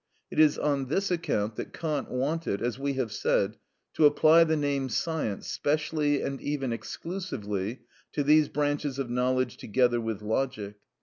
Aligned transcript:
It 0.31 0.39
is 0.39 0.57
on 0.57 0.87
this 0.87 1.11
account 1.11 1.57
that 1.57 1.73
Kant 1.73 2.09
wanted, 2.09 2.59
as 2.63 2.79
we 2.79 2.93
have 2.93 3.11
said, 3.11 3.57
to 3.93 4.07
apply 4.07 4.43
the 4.43 4.57
name 4.57 4.89
science 4.89 5.45
specially 5.45 6.23
and 6.23 6.41
even 6.41 6.73
exclusively 6.73 7.81
to 8.13 8.23
these 8.23 8.49
branches 8.49 8.97
of 8.97 9.11
knowledge 9.11 9.57
together 9.57 10.01
with 10.01 10.23
logic. 10.23 10.77